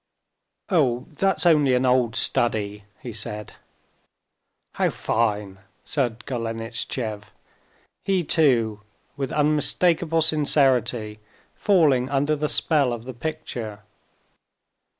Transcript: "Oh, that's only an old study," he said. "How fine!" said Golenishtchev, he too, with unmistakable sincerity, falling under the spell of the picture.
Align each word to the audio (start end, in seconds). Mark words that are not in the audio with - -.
"Oh, 0.69 1.05
that's 1.11 1.45
only 1.45 1.75
an 1.75 1.85
old 1.85 2.15
study," 2.15 2.85
he 3.03 3.13
said. 3.13 3.53
"How 4.73 4.89
fine!" 4.89 5.59
said 5.85 6.25
Golenishtchev, 6.25 7.31
he 8.03 8.23
too, 8.23 8.81
with 9.15 9.31
unmistakable 9.31 10.23
sincerity, 10.23 11.19
falling 11.53 12.09
under 12.09 12.35
the 12.35 12.49
spell 12.49 12.93
of 12.93 13.05
the 13.05 13.13
picture. 13.13 13.81